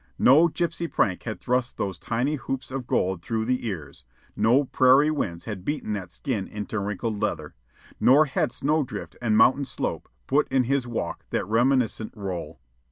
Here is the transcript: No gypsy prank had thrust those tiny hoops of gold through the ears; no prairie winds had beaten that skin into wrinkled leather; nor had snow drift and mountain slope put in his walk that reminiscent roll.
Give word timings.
No 0.17 0.47
gypsy 0.47 0.89
prank 0.91 1.21
had 1.25 1.39
thrust 1.39 1.77
those 1.77 1.99
tiny 1.99 2.33
hoops 2.33 2.71
of 2.71 2.87
gold 2.87 3.21
through 3.21 3.45
the 3.45 3.67
ears; 3.67 4.03
no 4.35 4.63
prairie 4.63 5.11
winds 5.11 5.45
had 5.45 5.63
beaten 5.63 5.93
that 5.93 6.11
skin 6.11 6.47
into 6.47 6.79
wrinkled 6.79 7.21
leather; 7.21 7.53
nor 7.99 8.25
had 8.25 8.51
snow 8.51 8.81
drift 8.81 9.15
and 9.21 9.37
mountain 9.37 9.63
slope 9.65 10.09
put 10.25 10.47
in 10.47 10.63
his 10.63 10.87
walk 10.87 11.25
that 11.29 11.45
reminiscent 11.45 12.13
roll. 12.17 12.59